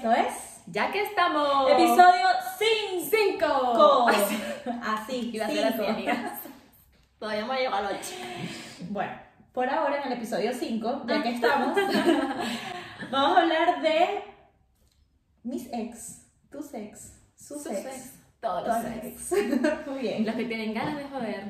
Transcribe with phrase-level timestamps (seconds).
[0.00, 1.70] esto es Ya que estamos.
[1.70, 2.26] episodio
[2.58, 3.38] 5.
[3.38, 4.08] 5.
[4.82, 6.32] Así, Iba a ser así, amigas.
[7.18, 7.98] Todavía me llegado al 8.
[8.90, 9.12] Bueno,
[9.52, 11.76] por ahora en el episodio 5, ya que estamos,
[13.10, 14.22] vamos a hablar de
[15.42, 19.32] mis ex, tus ex, sus, ex, Todos todos los ex.
[19.32, 19.86] ex.
[19.86, 20.24] Muy bien.
[20.24, 21.44] los que tienen ganas de joder.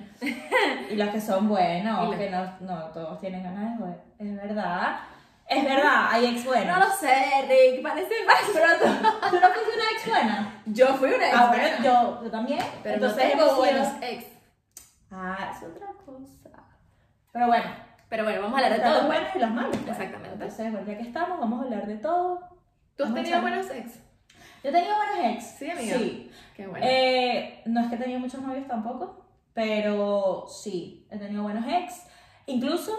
[0.90, 4.00] Y los que son buenos, Y los- que no, no todos tienen ganas de joder.
[4.18, 5.00] Es verdad.
[5.50, 6.78] Es verdad, hay ex buenos.
[6.78, 7.12] No lo sé,
[7.48, 7.82] Rick.
[7.82, 8.52] Parece falso.
[8.54, 10.62] Pero tú, tú no fuiste una ex buena.
[10.66, 11.36] Yo fui una ex.
[11.36, 12.60] Ah, bueno, yo, yo también.
[12.84, 14.24] Pero Entonces no tengo buenos ex.
[15.10, 16.62] Ah, es otra cosa.
[17.32, 17.64] Pero bueno,
[18.08, 18.94] Pero bueno, vamos a hablar de todo.
[18.98, 19.76] los buenos y los malos.
[19.76, 19.88] pues.
[19.88, 20.34] Exactamente.
[20.34, 22.40] Entonces, bueno, ya que estamos, vamos a hablar de todo.
[22.96, 23.94] ¿Tú has tenido buenos ex?
[24.62, 25.44] Yo he tenido buenos ex.
[25.58, 25.96] Sí, amiga.
[25.96, 26.30] Sí.
[26.54, 26.86] Qué bueno.
[26.88, 32.04] Eh, no es que he tenido muchos novios tampoco, pero sí, he tenido buenos ex.
[32.46, 32.92] Incluso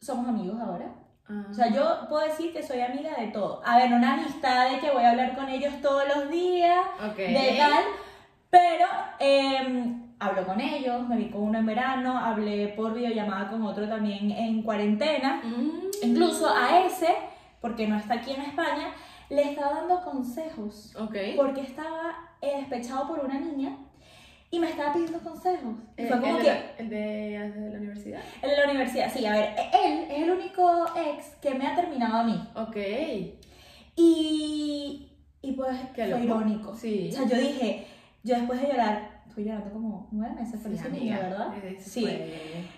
[0.00, 0.86] somos amigos ahora.
[1.30, 1.44] Ah.
[1.48, 3.62] O sea, yo puedo decir que soy amiga de todo.
[3.64, 7.16] A ver, una amistad de que voy a hablar con ellos todos los días, ok.
[7.16, 7.84] de tal,
[8.50, 8.86] pero
[9.20, 13.88] eh, hablo con ellos, me vi con uno en verano, hablé por videollamada con otro
[13.88, 15.40] también en cuarentena.
[15.44, 15.90] Mm.
[16.02, 17.14] Incluso a ese,
[17.60, 18.92] porque no está aquí en España,
[19.28, 21.14] le estaba dando consejos Ok.
[21.36, 23.76] porque estaba eh, despechado por una niña
[24.52, 25.74] y me estaba pidiendo consejos.
[25.96, 28.20] Y Eh, fue como ¿El, que, de, el de, el de la universidad?
[28.42, 31.74] el de la universidad, sí, a ver, él es el único ex que me ha
[31.76, 32.48] terminado a mí.
[32.56, 32.76] Ok.
[33.96, 35.12] Y,
[35.42, 36.24] y pues Qué fue loco.
[36.24, 36.74] irónico.
[36.76, 37.10] Sí.
[37.12, 37.86] O sea, yo dije,
[38.22, 41.16] yo después de llorar, fui llorando como nueve meses por Sí, ese amiga.
[41.16, 41.54] niño, ¿verdad?
[41.62, 42.06] Eh, Sí.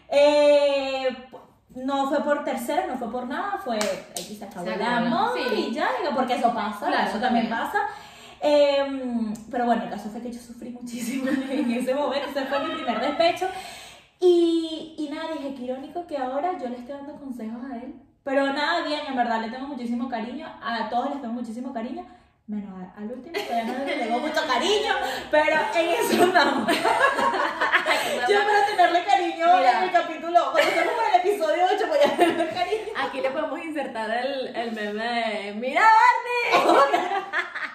[0.08, 1.08] Eh,
[1.74, 5.06] no fue por tercera, no fue por nada, fue aquí se acabó Se el acabó,
[5.06, 5.54] amor sí.
[5.70, 7.66] y ya, digo, porque eso pasa, Claro, eso también también.
[7.72, 7.78] pasa.
[8.44, 12.58] Eh, pero bueno, el caso fue que yo sufrí muchísimo en ese momento, ese fue
[12.66, 13.48] mi primer despecho.
[14.20, 17.94] Y, y nada, dije, qué irónico que ahora yo le estoy dando consejos a él.
[18.24, 22.06] Pero nada bien, en verdad, le tengo muchísimo cariño, a todos les tengo muchísimo cariño,
[22.46, 24.94] menos a- al último, todavía no le tengo mucho cariño,
[25.30, 26.66] pero en eso no.
[28.28, 29.78] Yo espero tenerle cariño Mira.
[29.78, 32.82] en el capítulo, cuando estemos en el episodio 8 voy a tenerle cariño.
[32.96, 36.72] Aquí le podemos insertar el, el meme de ¡Mira, Barney!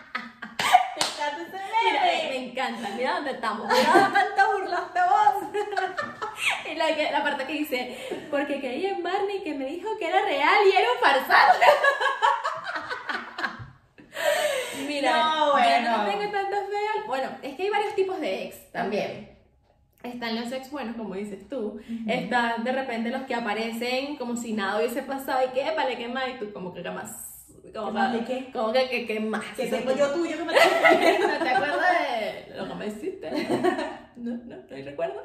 [1.17, 2.29] Me encanta ese Mira, meme.
[2.29, 3.67] me encanta, mira dónde estamos.
[3.67, 5.43] Mira burlaste vos.
[6.71, 7.97] y la, que- la parte que dice,
[8.29, 11.65] porque creí en Barney que me dijo que era real y era un farsante.
[14.87, 15.97] Mira, No, yo bueno.
[15.97, 17.01] no tengo tanto fe.
[17.07, 19.35] Bueno, es que hay varios tipos de ex también.
[20.03, 21.79] Están los ex buenos, como dices tú.
[22.07, 26.07] Están de repente los que aparecen como si nada hubiese pasado y que, vale, ¿qué
[26.07, 26.29] más?
[26.29, 27.36] Y tú como que ¿qué más.
[27.73, 28.51] Como ¿Qué más que, de qué?
[28.51, 29.45] Como que, que, ¿qué más?
[29.55, 31.79] Que tengo que- yo tuyo que me ¿No te acuerdas
[32.49, 33.31] de lo que me hiciste?
[34.17, 35.21] No, no, no hay recuerdo.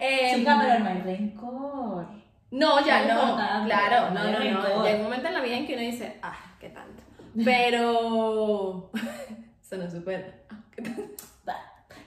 [0.00, 2.06] Eh, Chica, pero no hay rencor.
[2.52, 3.36] No, ya no.
[3.66, 4.84] Claro, no no, hay no, no.
[4.84, 7.02] Llega un momento en la vida en que uno dice, ah, qué tanto.
[7.44, 8.90] Pero.
[9.60, 10.44] Suena súper.
[10.50, 11.02] Ah, qué tanto.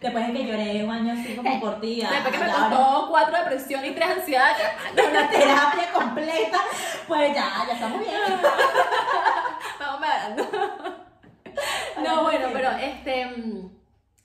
[0.03, 3.37] Después de que lloré un año así como por ti, Después que me costó cuatro
[3.37, 4.67] depresión y tres ansiedades.
[5.09, 6.59] una terapia completa,
[7.07, 8.11] pues ya, ya estamos bien.
[9.79, 11.03] Vamos mejorando.
[12.03, 13.25] No, bueno, pero este.
[13.27, 13.69] mm,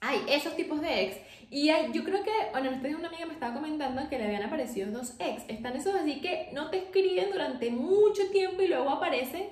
[0.01, 1.17] Hay esos tipos de ex.
[1.51, 4.43] Y hay- yo creo que, bueno, en una amiga me estaba comentando que le habían
[4.43, 5.43] aparecido dos ex.
[5.49, 9.49] Están esos así que no te escriben durante mucho tiempo y luego aparecen.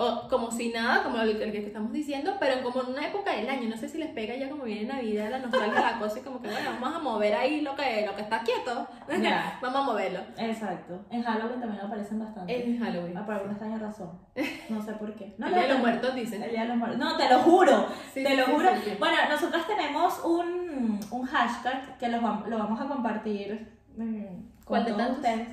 [0.00, 3.32] O como si nada, como el, que estamos diciendo, pero en como en una época
[3.32, 3.68] del año.
[3.68, 6.40] No sé si les pega ya como viene Navidad, la nostalgia, la cosa, y como
[6.40, 8.86] que, bueno, vamos a mover ahí lo que, lo que está quieto.
[9.60, 10.20] Vamos a moverlo.
[10.36, 11.04] Exacto.
[11.10, 12.72] En Halloween también aparecen bastante.
[12.72, 13.16] Es Halloween.
[13.16, 14.10] Ah, por alguna extraña razón.
[14.68, 15.34] No sé por qué.
[15.38, 16.42] No, el día de los muertos dicen.
[16.42, 16.98] El Día de los Muertos.
[16.98, 17.88] No, te lo juro.
[18.14, 18.70] Sí, te sí, lo sí, juro.
[18.98, 24.84] Bueno, nosotros tenemos un, un hashtag que lo, lo vamos a compartir mm, con ¿Cuál
[24.84, 25.48] de todos ustedes.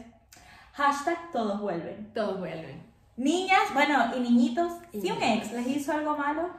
[0.73, 2.11] Hashtag todos vuelven.
[2.13, 2.84] Todos vuelven.
[3.17, 6.49] Niñas, bueno, y niñitos, Y si un ex les hizo algo malo,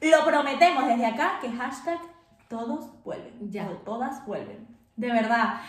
[0.00, 1.98] lo prometemos desde acá que hashtag
[2.48, 3.50] todos vuelven.
[3.50, 3.68] Ya.
[3.68, 4.66] O todas vuelven.
[4.96, 5.60] De verdad.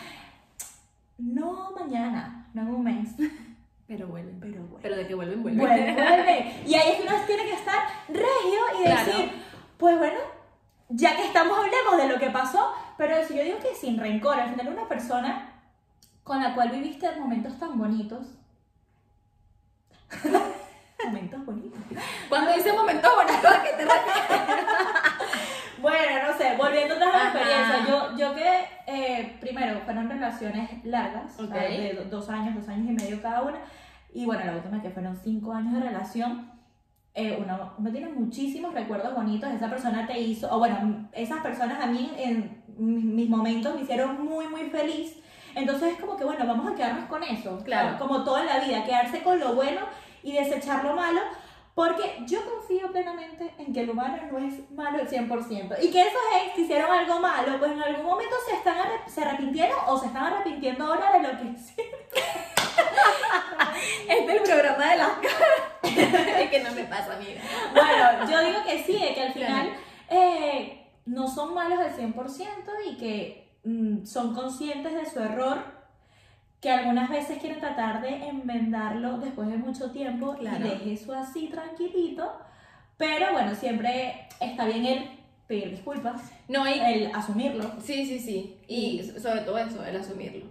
[1.18, 3.10] No mañana, no en un mes,
[3.86, 4.38] Pero vuelven.
[4.40, 4.78] pero vuelven.
[4.80, 5.66] Pero de que vuelven, vuelven.
[5.66, 6.62] Vuelve, vuelve.
[6.66, 7.78] Y ahí es que uno tiene que estar
[8.08, 9.04] regio y Claro.
[9.06, 9.32] decir,
[9.76, 10.18] pues bueno,
[10.88, 12.72] ya que estamos, hablemos de lo que pasó.
[12.96, 15.50] Pero eso yo digo que sin rencor, al final una persona
[16.24, 18.26] con la cual viviste momentos tan bonitos.
[21.04, 21.80] Momentos bonitos.
[22.28, 24.66] Cuando dice momentos bonitos, ¿a qué te refieres?
[25.80, 30.70] Bueno, no sé, volviendo atrás a la experiencia, yo, yo que eh, primero fueron relaciones
[30.84, 31.68] largas, o sea, Ok.
[31.68, 33.58] de do- dos años, dos años y medio cada una,
[34.14, 36.52] y bueno, la última que fueron cinco años de relación,
[37.14, 41.82] eh, uno, uno tiene muchísimos recuerdos bonitos, esa persona te hizo, o bueno, esas personas
[41.82, 45.16] a mí en mis momentos me hicieron muy, muy feliz,
[45.54, 47.98] entonces es como que bueno, vamos a quedarnos con eso, Claro.
[47.98, 49.80] como todo en la vida, quedarse con lo bueno
[50.22, 51.20] y desechar lo malo,
[51.74, 55.76] porque yo confío plenamente en que el humano no es malo al 100%.
[55.82, 58.76] Y que esos ex que hicieron algo malo, pues en algún momento se, están
[59.06, 62.00] se arrepintieron o se están arrepintiendo ahora de lo que hicieron.
[64.08, 66.40] Este es el programa de las caras.
[66.40, 67.40] es que no me pasa, amiga.
[67.72, 69.72] Bueno, yo digo que sí, de que al final
[70.08, 72.14] eh, no son malos al 100%
[72.86, 75.58] y que mm, son conscientes de su error,
[76.60, 80.64] que algunas veces quieren tratar de enmendarlo después de mucho tiempo Claro.
[80.66, 82.32] y deje eso así tranquilito,
[82.96, 85.10] pero bueno, siempre está bien el
[85.48, 87.72] pedir disculpas, No, y el asumirlo.
[87.80, 88.56] Sí, sí, sí.
[88.68, 90.46] Y sobre todo eso, el asumirlo.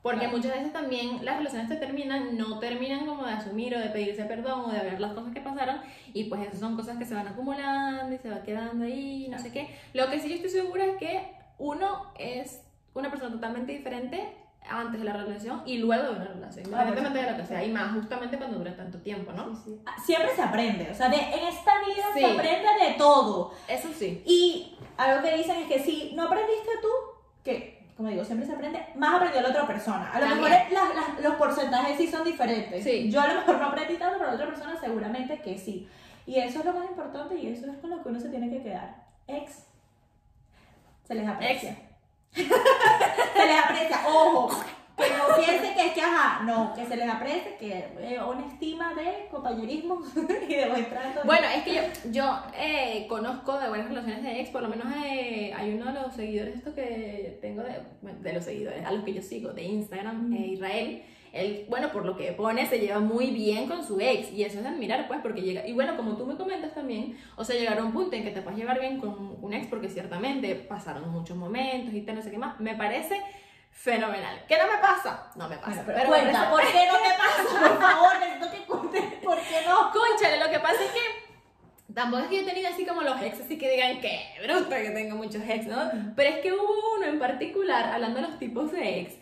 [0.00, 0.36] Porque Claro.
[0.36, 4.24] muchas veces también las relaciones se terminan, no terminan como de asumir o de pedirse
[4.24, 5.80] perdón o de ver las cosas que pasaron
[6.14, 9.38] y pues esas son cosas que se van acumulando y se va quedando ahí, no
[9.40, 9.68] sé qué.
[9.92, 11.20] Lo que sí yo estoy segura es que
[11.58, 12.62] uno es
[12.94, 14.36] una persona totalmente diferente
[14.70, 17.72] antes de la relación y luego de una relación, independientemente de lo que sea, y
[17.72, 19.54] más justamente cuando dura tanto tiempo, ¿no?
[20.04, 22.20] Siempre se aprende, o sea, de- en esta vida Sí.
[22.20, 23.52] se aprende de todo.
[23.66, 24.22] Eso sí.
[24.26, 26.88] Y algo que dicen es que si no aprendiste tú,
[27.44, 30.08] que como digo, siempre se aprende, más aprendió la otra persona.
[30.12, 30.50] A lo También.
[30.52, 32.84] mejor las- las- los porcentajes sí son diferentes.
[32.84, 33.10] Sí.
[33.10, 35.88] Yo a lo mejor no aprendí tanto, pero la otra persona seguramente que sí.
[36.24, 38.50] Y eso es lo más importante y eso es con lo que uno se tiene
[38.50, 39.04] que quedar.
[39.26, 39.64] Ex.
[41.08, 41.76] Se les aprecia.
[42.32, 42.42] se
[43.46, 43.98] les aprecia.
[44.06, 44.62] Ojo.
[44.96, 48.48] Que no piensen que es que, ajá, no, que se les aprecie, que eh, una
[48.48, 50.02] estima de compañerismo
[50.48, 51.20] y de buen trato.
[51.24, 54.88] Bueno, es que yo, yo eh, conozco de buenas relaciones de ex, por lo menos
[55.06, 58.90] eh, hay uno de los seguidores esto que tengo de, bueno, de los seguidores, a
[58.90, 60.32] los que yo sigo de Instagram, Mm.
[60.34, 61.02] eh, Israel.
[61.32, 64.60] Él, bueno, por lo que pone, se lleva muy bien con su ex y eso
[64.60, 67.78] es admirar, pues, porque llega, y bueno, como tú me comentas también, o sea, llegar
[67.78, 71.10] a un punto en que te puedas llevar bien con un ex porque ciertamente pasaron
[71.10, 73.22] muchos momentos y tal, no sé qué más, me parece
[73.70, 74.44] fenomenal.
[74.48, 75.30] ¿Qué no me pasa?
[75.36, 75.70] No me pasa.
[75.70, 77.68] Bueno, pero, pero cuenta, bueno, ¿por qué no te pasa?
[77.68, 79.90] Por favor, necesito que cuentes por qué no.
[79.92, 83.20] Conchale, lo que pasa es que tampoco es que yo he tenido así como los
[83.22, 85.90] ex, así que digan que bruta que tengo muchos ex, ¿no?
[86.16, 89.14] Pero es que hubo uno en particular, hablando de los tipos de ex,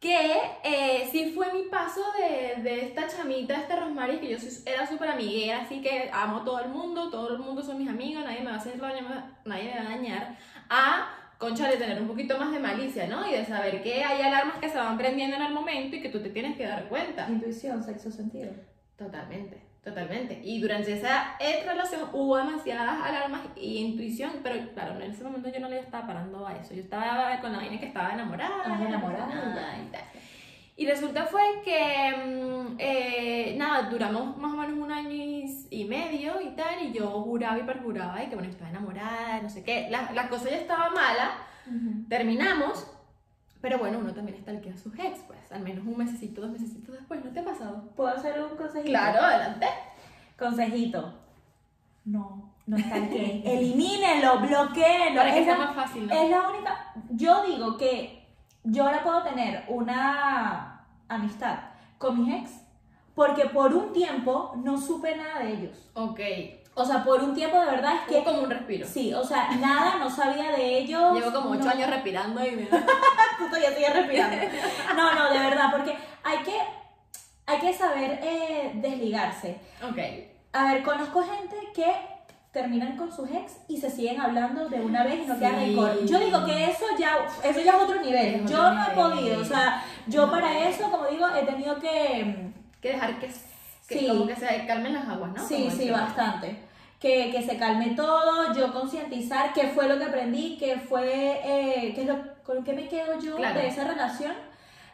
[0.00, 4.86] que eh, sí fue mi paso de, de esta chamita, esta Rosmary, que yo era
[4.86, 8.24] súper amiguera, así que amo a todo el mundo, todo el mundo son mis amigos,
[8.24, 9.02] nadie me va a hacer daño,
[9.44, 10.38] nadie me va a dañar,
[10.70, 11.08] a
[11.38, 13.28] concha de tener un poquito más de malicia, ¿no?
[13.28, 16.10] Y de saber que hay alarmas que se van prendiendo en el momento y que
[16.10, 17.28] tú te tienes que dar cuenta.
[17.28, 18.50] Intuición, sexo, sentido.
[18.96, 20.40] Totalmente, totalmente.
[20.44, 21.36] Y durante esa
[21.66, 26.06] relación hubo demasiadas alarmas y intuición, pero claro, en ese momento yo no le estaba
[26.06, 26.74] parando a eso.
[26.74, 28.64] Yo estaba con la vaina que estaba enamorada.
[28.64, 30.02] Enamorada, y tal.
[30.76, 35.84] Y resulta fue que, mm, eh, nada, duramos más o menos un año y, y
[35.86, 39.64] medio y tal, y yo juraba y perjuraba y que bueno, estaba enamorada, no sé
[39.64, 39.88] qué.
[39.90, 41.32] La, la cosa ya estaba mala,
[42.08, 42.86] terminamos,
[43.60, 46.94] pero bueno, uno también stalkea a sus ex, pues, al menos un mesecito, dos mesecitos
[46.94, 47.82] después, ¿no te ha pasado?
[47.96, 48.90] ¿Puedo hacer un consejito?
[48.90, 49.66] Claro, adelante.
[50.38, 51.14] Consejito.
[52.04, 55.20] No, no que Elimínenlo, bloqueenlo.
[55.20, 56.14] Para que Es sea la- más fácil, ¿no?
[56.14, 56.92] Es la única.
[57.10, 58.26] Yo digo que
[58.64, 61.58] yo ahora puedo tener una amistad
[61.98, 62.50] con mis ex
[63.14, 65.90] porque por un tiempo no supe nada de ellos.
[65.94, 66.20] Ok.
[66.74, 68.22] O sea, por un tiempo de verdad es que.
[68.22, 68.86] como un respiro.
[68.86, 71.12] Sí, o sea, nada, no sabía de ellos.
[71.18, 72.68] Llevo como ocho no- años respirando y me...
[73.38, 74.36] Tú todavía sigues respirando.
[74.96, 76.56] No, no, de verdad, porque hay que,
[77.46, 79.58] hay que saber eh, desligarse.
[79.88, 79.98] ok.
[80.52, 81.92] A ver, conozco gente que
[82.52, 85.40] terminan con sus ex y se siguen hablando de una vez y no Sí.
[85.40, 86.04] queda rencor.
[86.06, 88.34] Yo digo que eso ya, eso ya es otro nivel.
[88.34, 90.32] Es otro yo no he podido, o sea, yo No.
[90.32, 92.50] para eso, como digo, he tenido que...
[92.80, 93.26] Que dejar que,
[93.88, 94.06] que Sí.
[94.08, 95.46] como que se calmen las aguas, ¿no?
[95.46, 96.56] Sí, Como sí, bastante.
[96.98, 101.92] Que, que se calme todo, yo concientizar qué fue lo que aprendí, qué fue, eh,
[101.94, 102.16] qué es lo,
[102.48, 103.60] con qué me quedo yo Claro.
[103.60, 104.32] de esa relación.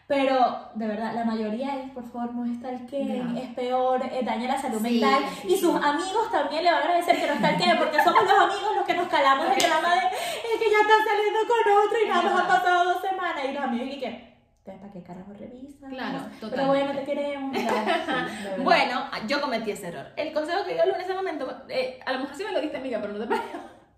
[0.09, 3.41] Pero, de verdad, la mayoría es, por favor, no estalqueen, Ya.
[3.43, 5.23] es peor, eh, daña la salud Sí, mental.
[5.41, 5.81] sí, y sus sí.
[5.83, 8.95] amigos también le van a agradecer que no estalqueen, porque somos los amigos los que
[8.95, 12.23] nos calamos el drama de, es que ya está saliendo con otro y Es nada
[12.23, 13.45] más han pasado dos semanas.
[13.49, 14.07] Y los amigos, y que,
[14.59, 15.89] "Entonces, ¿para qué carajo revisas?
[15.91, 16.85] Claro, Pero totalmente.
[16.85, 17.57] bueno, te queremos.
[18.65, 20.07] Bueno, yo cometí ese error.
[20.17, 22.77] El consejo que yo en ese momento, eh, a lo mejor sí me lo diste,
[22.77, 23.57] amiga, pero no te parece.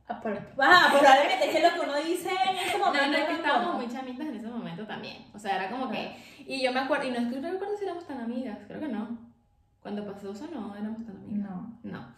[0.08, 3.06] Ah, pero- ah, probablemente es que lo que uno dice en ese No, momento.
[3.08, 5.26] no, es que no estábamos muy chamitas en ese momento también.
[5.34, 6.16] O sea, era como que.
[6.46, 8.78] Y yo me acuerdo, y no es que no recuerdo si éramos tan amigas, creo
[8.80, 9.18] que no.
[9.80, 11.50] Cuando pasó eso, no éramos tan amigas.
[11.50, 11.78] No.
[11.82, 12.08] No.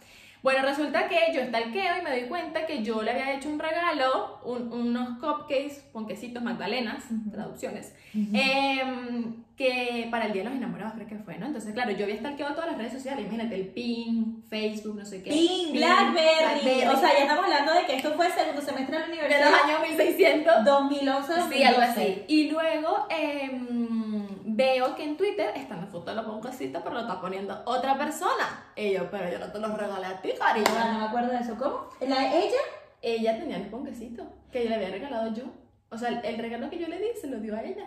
[0.41, 3.59] Bueno, resulta que yo stalkeo y me doy cuenta que yo le había hecho un
[3.59, 10.93] regalo, un- unos cupcakes, ponquecitos, magdalenas, traducciones, em, que para el Día de los Enamorados
[10.93, 11.47] creo que fue, ¿no?
[11.47, 15.21] Entonces, claro, yo había stalkeado todas las redes sociales, imagínate, el PIN, Facebook, no sé
[15.21, 15.29] qué.
[15.31, 16.87] Pin, Blackberry.
[16.87, 19.11] O sea, ya estamos hablando de que esto fue el segundo semestre de la de
[19.11, 19.51] universidad.
[19.51, 20.63] los años 1600.
[20.63, 21.83] 2011, Sí, algo 2012.
[22.01, 22.23] así.
[22.29, 24.27] Y luego em,
[24.59, 27.97] veo que en Twitter está la foto de la ponquecita, pero lo está poniendo otra
[27.97, 28.71] persona.
[28.75, 30.67] Y yo, pero yo no te lo regalé a ti, Ah, cariño.
[30.93, 31.55] no me acuerdo de eso.
[31.57, 31.89] ¿Cómo?
[32.01, 32.59] ¿La, ¿Ella?
[33.01, 35.43] Ella tenía el ponquecito que yo le había regalado yo.
[35.89, 37.85] O sea, el, el regalo que yo le di se lo dio a ella.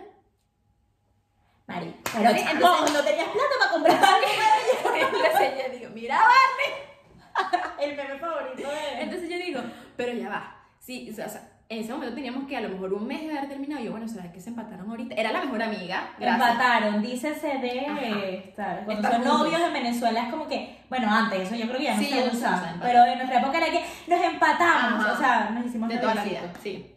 [1.67, 1.95] Mari.
[2.03, 4.27] Pero, Pero entonces- no, tenías plata para comprar algo.
[4.95, 7.73] Entonces yo digo, mira, Barney.
[7.79, 9.61] El meme favorito de Entonces yo digo,
[9.95, 10.59] pero ya va.
[10.79, 11.27] Sí, o sea,
[11.73, 13.81] en ese momento teníamos que a lo mejor un mes de haber terminado.
[13.81, 15.15] Y yo, bueno, ¿será que se empataron ahorita?
[15.15, 16.09] Era la mejor amiga.
[16.19, 16.49] Gracias.
[16.49, 18.25] Empataron, dícese de Ajá.
[18.25, 18.85] estar.
[18.85, 19.39] Cuando son juntos.
[19.39, 22.09] novios en Venezuela es como que, bueno, antes, eso yo creo que ya no Sí,
[22.09, 22.75] se usa.
[22.81, 25.13] pero en nuestra época era que nos empatamos, Ajá.
[25.13, 26.89] o sea, nos hicimos De toda la vida, sí.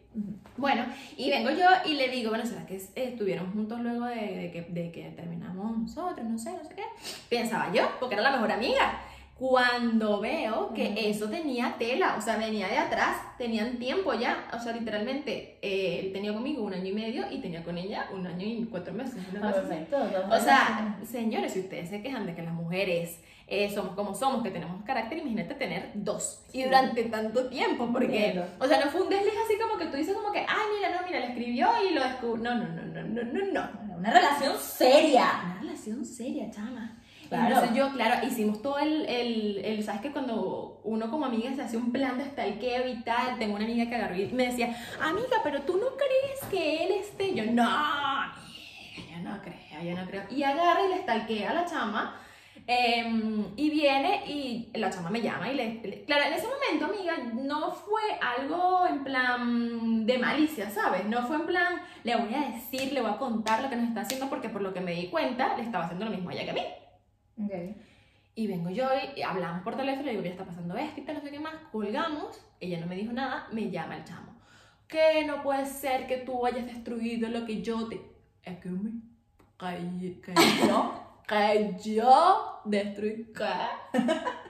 [0.59, 0.87] Bueno,
[1.18, 4.50] y vengo yo y le digo, bueno, ¿será que eh, estuvieron juntos luego de, de
[4.50, 6.26] que, de que terminamos nosotros?
[6.26, 6.85] No sé, no sé qué.
[7.28, 8.99] Pensaba yo, porque era la mejor amiga.
[9.38, 10.94] Cuando veo que Ujú.
[10.96, 16.00] eso tenía tela, o sea, venía de atrás, tenían tiempo ya, o sea, literalmente, eh,
[16.04, 18.94] él tenía conmigo un año y medio y tenía con ella un año y cuatro
[18.94, 19.16] meses.
[19.30, 19.68] una cosa así.
[19.68, 19.98] perfecto.
[20.30, 24.42] O sea, señores, si ustedes se quejan de que las mujeres eh, somos como somos,
[24.42, 26.42] que tenemos carácter, imagínate tener dos.
[26.54, 29.98] Y durante tanto tiempo, porque, o sea, no fue un desliz así como que tú
[29.98, 32.42] dices como que, ay, mira, no, mira, le escribió y lo descubrió.
[32.42, 33.96] No, no, no, no, no, no, no.
[33.98, 35.42] una relación seria.
[35.44, 36.95] Una relación seria, chama.
[37.28, 37.47] Claro.
[37.54, 41.62] Entonces yo, claro, hicimos todo el, el, el, ¿sabes que Cuando uno como amiga se
[41.62, 44.76] hace un plan de stalkeo y tal, tengo una amiga que agarró y me decía,
[45.00, 48.37] amiga, pero tú no crees que él esté, yo, no, amiga,
[49.12, 50.23] yo no creo, yo no creo.
[50.30, 52.21] Y agarra y le stalkea a la chama,
[52.68, 56.87] em, y viene y la chama me llama y le, le- Claro, en ese momento,
[56.87, 61.04] amiga, no fue algo en plan de malicia, ¿sabes?
[61.06, 63.88] No fue en plan, le voy a decir, le voy a contar lo que nos
[63.88, 66.35] está haciendo porque por lo que me di cuenta, le estaba haciendo lo mismo a
[66.35, 66.62] ella que a mí.
[68.34, 71.16] Y vengo yo y hablamos por teléfono, le digo, ya está pasando esto y tal,
[71.16, 74.34] no sé qué más, colgamos, ella no me dijo nada, me llama el chamo.
[74.86, 78.00] Que no puede ser que tú hayas destruido lo que yo te...
[78.42, 78.92] Es que me...
[80.66, 81.20] Yo...
[81.26, 83.32] Que yo destruí...
[83.34, 83.98] ¿qué?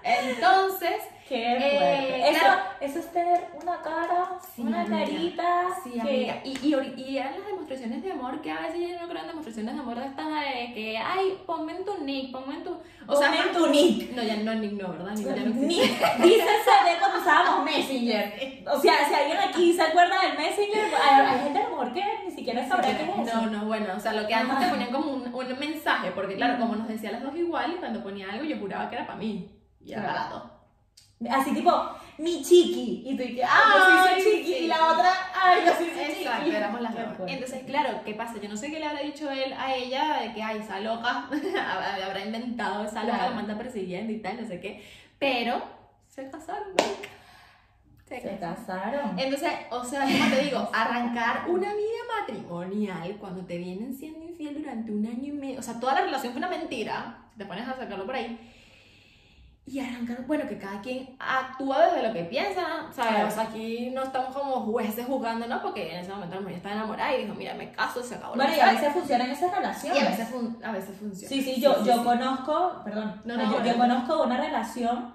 [0.02, 1.02] Entonces...
[1.28, 2.60] Qué Eh, eso, claro.
[2.80, 4.98] eso es tener una cara, Sí, una amiga.
[4.98, 5.66] carita.
[5.82, 6.40] Sí, que- amiga.
[6.44, 9.26] Y, y, y eran las demostraciones de amor que a veces yo no creo en
[9.28, 12.80] demostraciones de amor de estas de que, ay, ponme en tu nick, ponme en tu...
[13.08, 14.12] O sea, Ponme en tu nick.
[14.14, 15.12] No, ya no nick, no, ¿verdad?
[15.16, 16.06] Nick ya no existe.
[16.20, 16.44] Ni, dícese
[16.84, 18.64] de cuando usábamos Messenger.
[18.72, 22.02] O sea, si alguien aquí se acuerda del Messenger, hay, gente a lo mejor que
[22.24, 23.34] ni siquiera sabrá qué es.
[23.34, 26.34] No, no, bueno, o sea, lo que antes te ponían como un, un mensaje, porque
[26.36, 29.06] claro, como nos decía las dos igual, y cuando ponía algo yo juraba que era
[29.06, 29.48] para mí.
[29.84, 30.42] Y era para las dos.
[31.30, 31.72] Así tipo,
[32.18, 33.02] mi chiqui.
[33.06, 34.52] Y tú y que, ah, yo soy Ay, chiqui.
[34.58, 34.64] sí.
[34.64, 36.56] Y la otra, ay, yo soy Exacto, chiqui.
[36.56, 37.04] éramos las dos.
[37.16, 37.32] fuerte.
[37.32, 38.34] Entonces, claro, ¿qué pasa?
[38.40, 41.28] Yo no sé qué le habrá dicho él a ella de que, ay, esa loca,
[42.04, 43.30] habrá inventado esa loca, Claro.
[43.30, 44.84] la manda persiguiendo y tal, no sé qué.
[45.18, 45.62] Pero
[46.08, 46.74] se casaron.
[48.04, 48.54] Se Se casaron.
[48.56, 49.18] casaron.
[49.18, 54.54] Entonces, o sea, como te digo, arrancar una vida matrimonial cuando te vienen siendo infiel
[54.62, 57.46] durante un año y medio, o sea, toda la relación fue una mentira, si te
[57.46, 58.38] pones a sacarlo por ahí,
[59.68, 63.10] y arrancar, bueno, que cada quien actúa desde lo que piensa, ¿sabes?
[63.14, 63.26] Claro.
[63.28, 65.60] O sea, aquí no estamos como jueces juzgando, ¿no?
[65.60, 68.36] Porque en ese momento la mujer estaba enamorada y dijo, mira, me caso, se acabó
[68.36, 70.02] la Bueno, y a veces funcionan esas Y relaciones.
[70.04, 71.28] a veces, fun- a veces funciona.
[71.28, 72.04] Sí, sí, yo, yo sí.
[72.04, 73.78] conozco, perdón, No, no, yo, yo no.
[73.78, 75.14] conozco una relación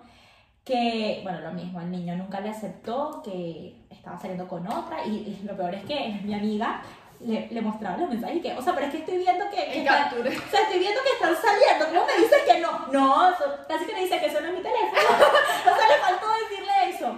[0.65, 5.09] que, bueno, lo mismo, el niño nunca le aceptó que estaba saliendo con otra y,
[5.41, 6.81] y lo peor es que mi amiga
[7.25, 9.55] le, le mostraba los mensajes y que, o sea, pero es que estoy viendo que,
[9.57, 12.87] que está- o sea, estoy viendo que están saliendo, ¿cómo me dices que no?
[12.91, 14.91] No, eso- casi que me dice que eso no es mi teléfono,
[15.71, 17.17] o sea, le faltó decirle eso.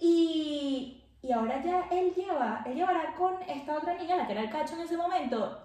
[0.00, 4.42] Y, y ahora ya él lleva, él llevará con esta otra niña, la que era
[4.42, 5.58] el cacho en ese momento,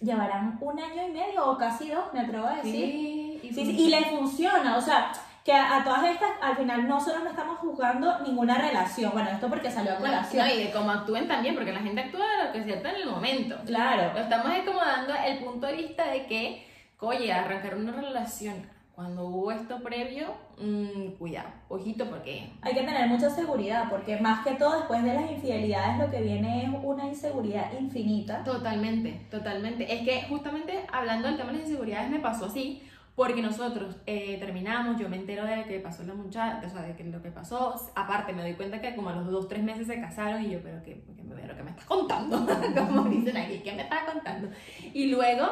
[0.00, 2.72] llevarán un año y medio o casi dos, me atrevo a decir.
[2.72, 5.12] Sí, Sí, sí, y le funciona, o sea,
[5.44, 9.12] que a, a todas estas, al final nosotros no estamos juzgando ninguna relación.
[9.12, 10.46] Bueno, esto porque salió a colación.
[10.46, 12.96] no, y de cómo actúen también, porque la gente actúa de lo que siente en
[12.96, 13.56] el momento.
[13.64, 14.12] Claro.
[14.12, 16.66] Lo estamos es como dando el punto de vista de que,
[17.00, 20.26] oye, arrancar una relación cuando hubo esto previo,
[20.60, 25.14] mm, cuidado, ojito, porque Hay que tener mucha seguridad, porque más que todo después de
[25.14, 28.42] las infidelidades lo que viene es una inseguridad infinita.
[28.42, 29.94] totalmente, totalmente.
[29.94, 32.82] Es que justamente hablando del tema de las inseguridades me pasó así,
[33.18, 36.94] porque nosotros eh, terminamos, yo me entero de que pasó la muchacha, o sea, de
[36.94, 39.88] que lo que pasó, aparte me doy cuenta que como a los dos, tres meses
[39.88, 40.76] se casaron y yo, pero
[41.24, 42.46] me veo lo que me estás contando,
[42.76, 44.50] como dicen aquí, ¿qué me estás contando?
[44.94, 45.48] Y luego,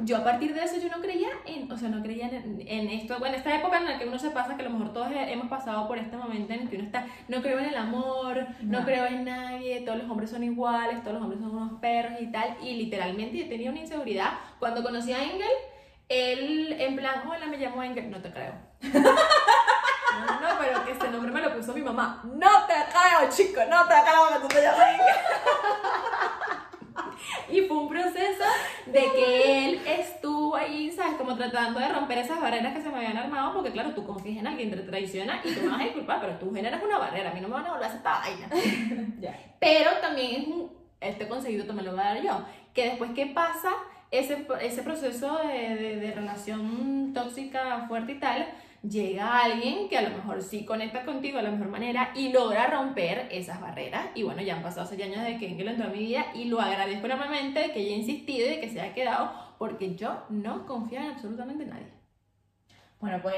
[0.00, 2.88] yo a partir de eso yo no creía en, o sea, no creía en, en
[2.88, 5.08] esto, bueno, esta época en la que uno se pasa, que a lo mejor todos
[5.14, 8.46] hemos pasado por este momento en el que uno está, no creo en el amor,
[8.62, 8.86] no, No.
[8.86, 12.28] creo en nadie, todos los hombres son iguales, todos los hombres son unos perros y
[12.28, 14.30] tal, y literalmente yo tenía una inseguridad.
[14.58, 15.46] Cuando conocí a Engel,
[16.12, 18.54] él en plan, hola, me llamo Engel, no te creo.
[18.82, 19.00] No,
[20.40, 22.22] no, pero que ese nombre me lo puso mi mamá.
[22.24, 25.06] No te creo, chico, no te creo que tú te llamas Engel.
[27.48, 28.44] Y fue un proceso
[28.86, 31.14] de que él estuvo ahí, ¿sabes?
[31.16, 34.38] Como tratando de romper esas barreras que se me habían armado, porque claro, tú confías
[34.38, 37.30] en alguien, te traiciona y tú me vas a disculpar, pero tú generas una barrera,
[37.30, 38.48] a mí no me van a volver a hacer esta vaina.
[39.60, 43.26] Pero también es un, este conseguido también lo voy a dar yo, que después que
[43.26, 43.70] pasa
[44.12, 48.46] ese, ese proceso de, de, de relación tóxica fuerte y tal,
[48.82, 52.66] llega alguien que a lo mejor sí conecta contigo de la mejor manera y logra
[52.66, 54.06] romper esas barreras.
[54.14, 56.44] Y bueno, ya han pasado seis años desde que Engel entró a mi vida y
[56.44, 60.24] lo agradezco enormemente de que haya insistido y de que se haya quedado porque yo
[60.28, 61.86] no confío en absolutamente nadie.
[63.00, 63.36] Bueno, pues.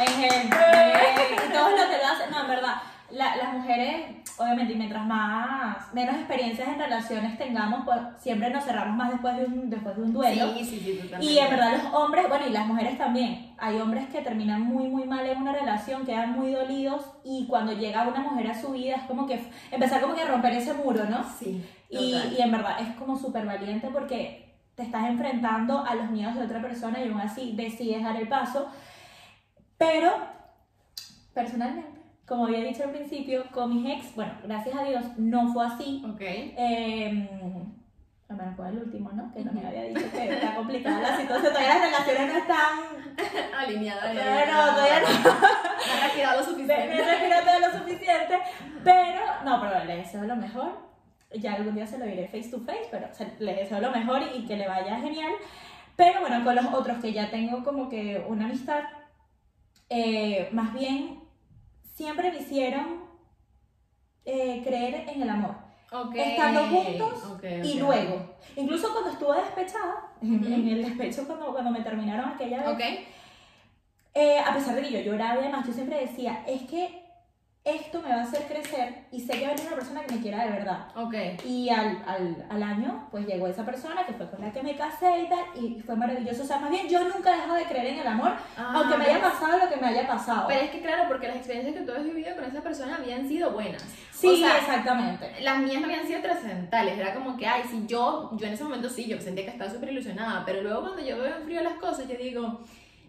[0.00, 0.58] Ejemplo.
[0.58, 2.09] Y todos lo que lo en
[2.50, 2.74] verdad.
[3.12, 8.62] la- las mujeres, obviamente, y mientras más, menos experiencias en relaciones tengamos, pues siempre nos
[8.64, 10.52] cerramos más después de un, después de un duelo.
[10.54, 11.00] Sí, sí, sí.
[11.20, 14.86] Y en verdad los hombres, bueno, y las mujeres también, hay hombres que terminan muy,
[14.86, 18.70] muy mal en una relación, quedan muy dolidos y cuando llega una mujer a su
[18.70, 21.24] vida es como que empezar como que a romper ese muro, ¿no?
[21.36, 26.08] Sí, Y, y en verdad es como súper valiente porque te estás enfrentando a los
[26.12, 28.68] miedos de otra persona y aún así decides dar el paso.
[29.76, 30.12] Pero,
[31.34, 31.99] personalmente,
[32.30, 36.00] como había dicho al principio, con mis ex, bueno, gracias a Dios no fue así.
[36.08, 36.20] Ok.
[36.20, 37.28] Eh,
[38.28, 39.32] bueno, fue el último, ¿no?
[39.32, 41.52] Que no me había dicho que está complicada la situación.
[41.52, 42.78] Todavía las relaciones no están.
[43.58, 44.12] Alineada.
[44.12, 45.24] Todavía no, todavía no.
[45.24, 46.86] No ha respirado lo Me suficiente.
[46.86, 48.38] me respiro todo lo suficiente.
[48.84, 50.78] Pero, no, pero le deseo lo mejor.
[51.34, 53.08] Ya algún día se lo diré face to face, pero
[53.40, 55.32] le deseo lo mejor y, y que le vaya genial.
[55.96, 58.84] Pero bueno, con los otros que ya tengo como que una amistad,
[59.88, 61.19] eh, más bien
[62.00, 63.04] siempre me hicieron
[64.24, 65.54] eh, creer en el amor.
[66.30, 66.60] Estando
[66.98, 67.22] juntos
[67.66, 72.66] Y luego, incluso cuando estuve despechada, en- el despecho cuando, cuando me terminaron aquella vez,
[74.14, 76.99] eh, a pesar de que yo lloraba y demás, yo siempre decía, es que
[77.76, 80.14] esto me va a hacer crecer y sé que va a venir una persona que
[80.14, 80.88] me quiera de verdad.
[80.96, 81.14] Ok.
[81.44, 84.76] Y al, al, al año, pues llegó esa persona que fue con la que me
[84.76, 86.42] casé y tal, y fue maravilloso.
[86.42, 89.04] O sea, más bien yo nunca he dejado de creer en el amor, aunque me
[89.06, 90.42] haya pasado lo que me haya pasado.
[90.42, 92.96] Ah, Pero es que claro, porque las experiencias que tú has vivido con esa persona
[92.96, 93.82] habían sido buenas.
[94.12, 95.40] sí, o sea, exactamente.
[95.42, 98.64] Las mías no habían sido trascendentales, era como que, ay, si yo, yo en ese
[98.64, 101.62] momento sí, yo sentía que estaba súper ilusionada, pero luego cuando yo veo en frío
[101.62, 102.60] las cosas, yo digo,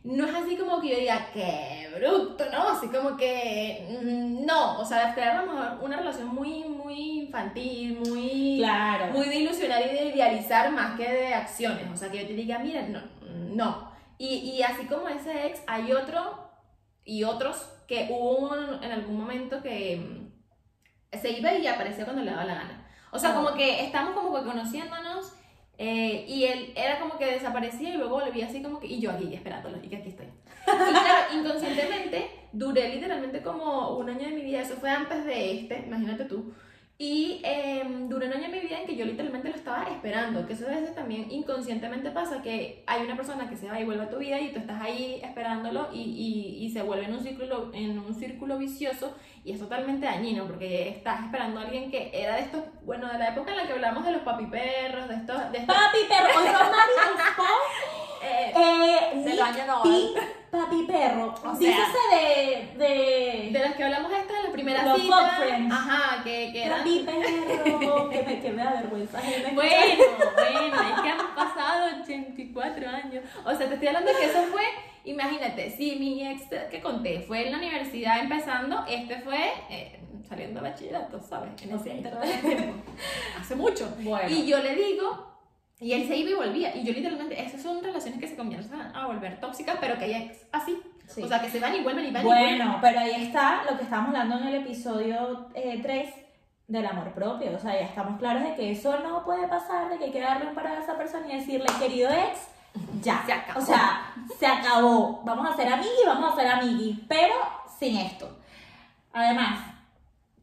[0.04, 2.70] no es así como que yo diga, qué bruto, ¿no?
[2.70, 7.20] Así como que, mm, no, o sea, crear a lo mejor una relación muy, muy
[7.24, 9.08] infantil, muy, Claro.
[9.14, 12.34] muy de ilusionar y de idealizar más que de acciones, o sea, que yo te
[12.34, 13.92] diga, mira, no, no.
[14.18, 16.50] Y, y así como ese ex, hay otro
[17.06, 22.32] y otros que hubo en algún momento que mm, se iba y aparecía cuando le
[22.32, 22.88] daba la gana.
[23.12, 23.36] O sea, Ah.
[23.36, 25.34] como que estamos como que conociéndonos
[25.84, 29.10] eh, y él era como que desaparecía y luego volvía así como que, y yo
[29.10, 30.28] aquí esperándolo, y que aquí estoy.
[30.68, 35.60] Y claro, inconscientemente duré literalmente como un año de mi vida, eso fue antes de
[35.60, 36.54] este, imagínate tú.
[37.04, 40.46] Y eh, duré un año de mi vida en que yo literalmente lo estaba esperando,
[40.46, 43.86] que eso a veces también inconscientemente pasa, que hay una persona que se va y
[43.86, 47.14] vuelve a tu vida y tú estás ahí esperándolo y, y, y se vuelve en
[47.14, 51.90] un, círculo, en un círculo vicioso y es totalmente dañino porque estás esperando a alguien
[51.90, 55.10] que era de estos, bueno, de la época en la que hablamos de los papiperros,
[55.10, 55.52] de estos...
[55.52, 57.44] De estos Papi, perro, hoy Romari está
[58.24, 59.82] eh, Eh, Del Nick año no.
[59.82, 60.14] Pi,
[60.52, 61.34] papi perro.
[61.44, 62.78] O sea, de.
[62.78, 65.18] de de los que hablamos esta en la primera Los cita.
[65.18, 65.74] fuck friends.
[65.74, 68.10] Ajá, que, que papi perro.
[68.10, 69.20] que, me, que me da vergüenza.
[69.22, 73.24] Bueno, bueno, es que han pasado 84 años.
[73.46, 74.64] O sea, te estoy hablando que eso fue,
[75.06, 80.62] imagínate, si mi ex que conté fue en la universidad empezando, este fue eh, saliendo
[80.62, 81.50] de bachillerato, ¿sabes?
[81.64, 82.10] En ese tiempo.
[83.40, 83.90] Hace mucho.
[84.00, 84.30] Bueno.
[84.30, 85.31] Y yo le digo,
[85.82, 86.76] y él se iba y volvía.
[86.76, 90.14] Y yo literalmente, esas son relaciones que se comienzan a volver tóxicas, pero que hay
[90.14, 90.80] ex así.
[91.08, 91.24] Sí.
[91.24, 92.58] O sea, que se van y vuelven y van y vuelven.
[92.60, 96.14] Bueno, pero ahí está lo que estábamos hablando en el episodio 3
[96.68, 97.56] del amor propio.
[97.56, 100.22] O sea, ya estamos claros de que eso no puede pasar, de que hay que
[100.22, 102.48] darle un parado a esa persona y decirle, querido ex,
[103.02, 103.24] ya.
[103.26, 103.60] Se acabó.
[103.60, 105.22] O sea, se acabó.
[105.26, 107.34] Vamos a ser amigos vamos a ser amigos, pero
[107.80, 108.38] sin esto.
[109.14, 109.60] Además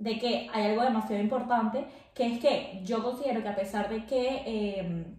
[0.01, 4.05] de que hay algo demasiado importante, que es que yo considero que a pesar de
[4.05, 5.15] que eh,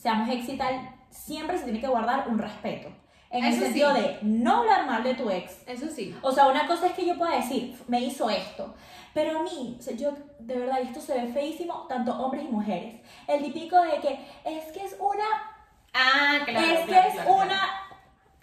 [0.00, 2.88] seamos ex y tal, siempre se tiene que guardar un respeto.
[3.30, 4.00] En el sentido sí.
[4.00, 5.62] de no hablar mal de tu ex.
[5.66, 6.16] Eso sí.
[6.20, 8.74] O sea, una cosa es que yo pueda decir, me hizo esto.
[9.14, 12.48] Pero a mí, o sea, yo, de verdad, esto se ve feísimo, tanto hombres y
[12.48, 13.00] mujeres.
[13.28, 15.50] El típico de que es que es una
[15.92, 16.60] Ah, claro.
[16.66, 17.44] es que claro, es claro, claro.
[17.44, 17.70] una.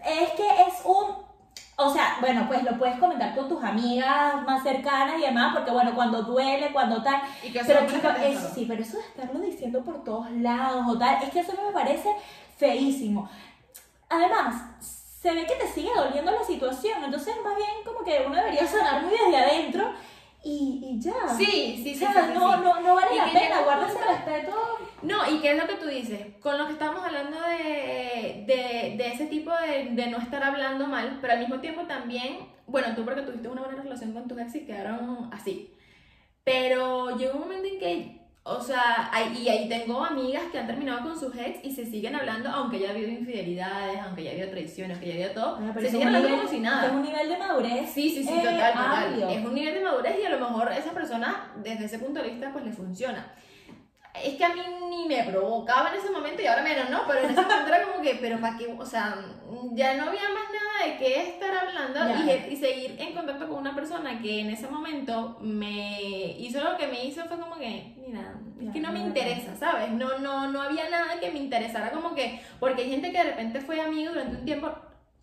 [0.05, 1.26] Es que es un.
[1.79, 5.69] O sea, bueno, pues lo puedes comentar con tus amigas más cercanas y demás, porque
[5.69, 7.21] bueno, cuando duele, cuando tal.
[7.43, 8.35] Y que Pero pensaron.
[8.55, 11.71] sí, pero eso de estarlo diciendo por todos lados o tal, es que eso me
[11.71, 12.09] parece
[12.57, 13.29] feísimo.
[14.09, 18.35] Además, se ve que te sigue doliendo la situación, entonces más bien como que uno
[18.35, 19.91] debería sanar muy desde adentro
[20.43, 21.13] y, y ya.
[21.37, 21.45] Sí,
[21.83, 22.05] sí, sí.
[22.05, 22.59] O sea, sí, sí, no, sí.
[22.63, 24.55] no, no vale Y la que pena, llega un guarda ese punto- respeto.
[25.07, 28.95] No, y qué es lo que tú dices, con lo que estamos hablando de, de,
[28.97, 32.87] de ese tipo de, de no estar hablando mal, pero al mismo tiempo también, bueno,
[32.95, 35.71] tú porque tuviste una buena relación con tus ex y quedaron así,
[36.43, 40.67] pero llegó un momento en que, o sea, hay- y ahí tengo amigas que han
[40.67, 44.29] terminado con sus ex y se siguen hablando, aunque ya ha habido infidelidades, aunque ya
[44.31, 46.49] ha habido traiciones, aunque ya ha habido todo, Ah, se siguen es hablando nivel- como
[46.49, 46.91] si Es nada.
[46.91, 47.89] un nivel de madurez.
[47.93, 49.03] Sí, sí, sí, eh, total, total.
[49.05, 49.29] amplio.
[49.29, 52.29] Es un nivel de madurez y a lo mejor esa persona, desde ese punto de
[52.29, 53.33] vista, pues le funciona.
[54.13, 57.01] Es que a mí ni me provocaba en ese momento y ahora menos, ¿no?
[57.07, 58.75] Pero en ese momento era como que, pero ¿para qué?
[58.77, 59.15] O sea,
[59.73, 63.57] ya no había más nada de qué estar hablando y, y seguir en contacto con
[63.57, 67.93] una persona que en ese momento me hizo lo que me hizo fue como que,
[67.97, 69.91] mira, es que no me interesa, ¿sabes?
[69.91, 73.23] No, no, no había nada que me interesara como que, porque hay gente que de
[73.23, 74.73] repente fue amigo durante un tiempo,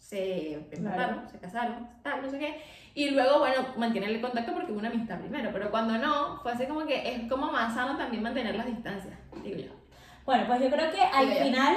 [0.04, 1.28] se empataron, Claro.
[1.30, 2.60] se casaron, tal, no sé qué,
[2.94, 6.52] y luego, bueno, mantener el contacto porque hubo una amistad primero, pero cuando no, fue
[6.52, 9.72] así como que es como más sano también mantener las distancias, digo yo.
[10.26, 11.76] Bueno, pues yo creo que al Digo final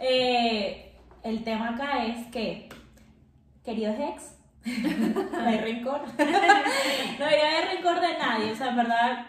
[0.00, 2.68] eh, el tema acá es que,
[3.64, 4.36] queridos ex,
[5.32, 6.00] no hay rencor.
[6.18, 8.52] no debería haber rencor de nadie.
[8.52, 9.26] O sea, en verdad,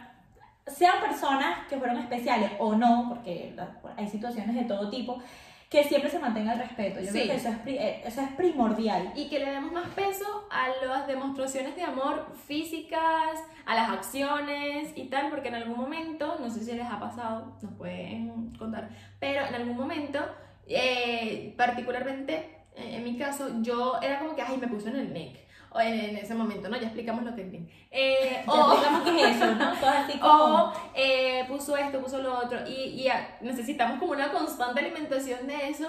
[0.67, 3.55] sean personas que fueron especiales o no, porque
[3.95, 5.21] hay situaciones de todo tipo,
[5.69, 6.99] que siempre se mantenga el respeto.
[7.01, 7.11] Yo Sí.
[7.11, 9.11] creo que eso es, eh, eso es primordial.
[9.15, 14.93] Y que le demos más peso a las demostraciones de amor físicas, a las acciones
[14.95, 18.89] y tal, porque en algún momento, no sé si les ha pasado, nos pueden contar,
[19.19, 20.19] pero en algún momento,
[20.67, 25.35] eh, particularmente en mi caso, yo era como que, ay, me puso en el neck.
[25.79, 26.77] En, ese momento, ¿no?
[26.77, 27.69] Ya explicamos lo que es neck.
[27.91, 29.73] Eh, Ya o, explicamos qué es eso, ¿no?
[29.79, 30.33] Todo así como...
[30.65, 35.47] o eh, puso esto, puso lo otro, y, y ah, necesitamos como una constante alimentación
[35.47, 35.87] de eso,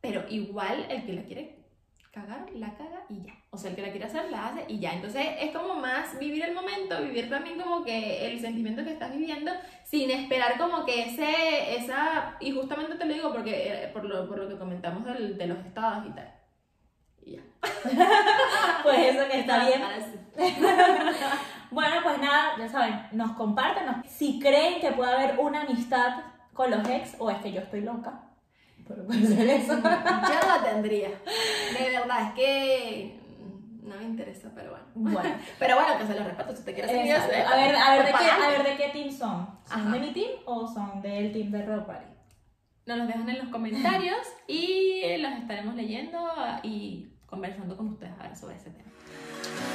[0.00, 1.56] pero igual el que la quiere
[2.12, 3.34] cagar, la caga y ya.
[3.50, 4.92] O sea, el que la quiere hacer, la hace y ya.
[4.94, 9.12] Entonces es como más vivir el momento, vivir también como que el sentimiento que estás
[9.12, 9.52] viviendo,
[9.84, 14.28] sin esperar como que ese, esa, y justamente te lo digo porque eh, por lo,
[14.28, 16.32] por lo que comentamos del- de los estados y tal.
[17.30, 17.40] Ya.
[18.82, 19.82] Pues eso que está bien.
[21.70, 26.16] Bueno, pues nada, ya saben, nos comparten nos- si creen que puede haber una amistad
[26.52, 28.22] con los ex o es que yo estoy loca.
[28.88, 29.74] Pero puede ser eso.
[29.74, 31.10] Yo no la tendría.
[31.10, 33.20] De verdad, es que
[33.84, 34.84] no me interesa, pero bueno.
[34.96, 37.12] Bueno, Pero bueno, que se lo respeto si te quieres seguir.
[37.12, 39.48] eh, a ver, a ver, de qué, a ver de qué team son.
[39.64, 39.90] ¿Son Ajá.
[39.92, 42.06] de mi team o son del team de Rob Party?
[42.86, 46.18] Nos los dejan en los comentarios y los estaremos leyendo
[46.64, 48.90] y conversando con ustedes a ver sobre ese tema.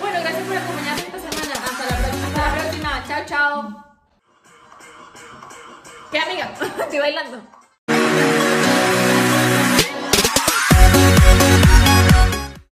[0.02, 1.54] Bueno, gracias por acompañarme esta semana.
[1.64, 2.28] Hasta la próxima.
[2.28, 3.04] Hasta la próxima.
[3.08, 3.86] Chao, chao.
[6.12, 6.54] ¿Qué amiga?
[6.84, 7.55] Estoy bailando.